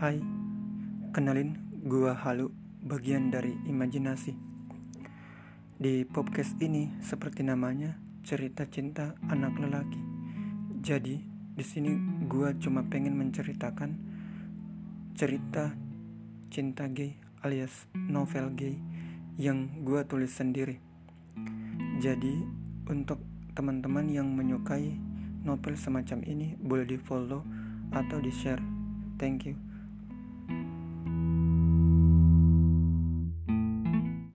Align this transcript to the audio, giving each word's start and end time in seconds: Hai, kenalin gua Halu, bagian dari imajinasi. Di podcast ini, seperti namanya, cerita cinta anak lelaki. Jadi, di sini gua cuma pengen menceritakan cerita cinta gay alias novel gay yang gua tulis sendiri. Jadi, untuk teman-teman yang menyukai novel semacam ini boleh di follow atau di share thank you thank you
Hai, 0.00 0.16
kenalin 1.12 1.60
gua 1.84 2.16
Halu, 2.16 2.48
bagian 2.80 3.28
dari 3.28 3.52
imajinasi. 3.68 4.32
Di 5.76 6.08
podcast 6.08 6.56
ini, 6.56 6.88
seperti 7.04 7.44
namanya, 7.44 8.00
cerita 8.24 8.64
cinta 8.64 9.12
anak 9.28 9.60
lelaki. 9.60 10.00
Jadi, 10.80 11.20
di 11.52 11.60
sini 11.60 11.92
gua 12.24 12.56
cuma 12.56 12.88
pengen 12.88 13.12
menceritakan 13.12 13.92
cerita 15.20 15.76
cinta 16.48 16.88
gay 16.88 17.20
alias 17.44 17.84
novel 17.92 18.56
gay 18.56 18.80
yang 19.36 19.84
gua 19.84 20.08
tulis 20.08 20.32
sendiri. 20.32 20.80
Jadi, 22.00 22.40
untuk 22.88 23.20
teman-teman 23.52 24.08
yang 24.08 24.32
menyukai 24.32 24.96
novel 25.44 25.76
semacam 25.76 26.24
ini 26.24 26.56
boleh 26.56 26.88
di 26.88 26.96
follow 26.96 27.44
atau 27.92 28.16
di 28.16 28.32
share 28.32 28.64
thank 29.20 29.44
you 29.44 29.69
thank 30.50 30.66
you 30.66 30.79